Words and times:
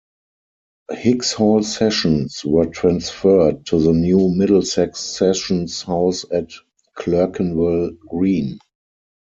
Hicks 0.93 1.31
Hall 1.33 1.61
sessions 1.61 2.43
were 2.43 2.65
transferred 2.65 3.67
to 3.67 3.79
the 3.79 3.93
new 3.93 4.29
Middlesex 4.33 4.99
Sessions 4.99 5.83
House 5.83 6.25
at 6.31 6.49
Clerkenwell 6.95 7.91
Green. 8.09 8.57